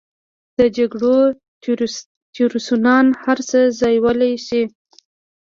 د 0.59 0.59
جګړو 0.77 1.17
تیورسنان 2.33 3.05
هر 3.23 3.37
څه 3.49 3.59
ځایولی 3.79 4.33
شي. 4.47 4.63